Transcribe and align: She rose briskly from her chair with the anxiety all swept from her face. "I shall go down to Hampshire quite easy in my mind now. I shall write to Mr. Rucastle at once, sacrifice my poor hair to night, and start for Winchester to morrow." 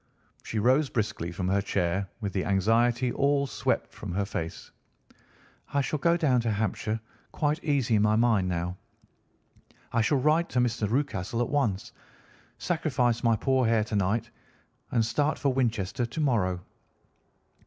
She 0.41 0.57
rose 0.57 0.89
briskly 0.89 1.31
from 1.31 1.47
her 1.49 1.61
chair 1.61 2.09
with 2.21 2.33
the 2.33 2.43
anxiety 2.43 3.11
all 3.11 3.45
swept 3.45 3.93
from 3.93 4.11
her 4.13 4.25
face. 4.25 4.71
"I 5.75 5.81
shall 5.81 5.99
go 5.99 6.17
down 6.17 6.41
to 6.41 6.51
Hampshire 6.53 6.99
quite 7.31 7.63
easy 7.63 7.97
in 7.97 8.01
my 8.01 8.15
mind 8.15 8.49
now. 8.49 8.77
I 9.93 10.01
shall 10.01 10.17
write 10.17 10.49
to 10.49 10.59
Mr. 10.59 10.89
Rucastle 10.89 11.39
at 11.41 11.49
once, 11.49 11.91
sacrifice 12.57 13.21
my 13.23 13.35
poor 13.35 13.67
hair 13.67 13.83
to 13.83 13.95
night, 13.95 14.31
and 14.89 15.05
start 15.05 15.37
for 15.37 15.53
Winchester 15.53 16.07
to 16.07 16.19
morrow." 16.19 16.61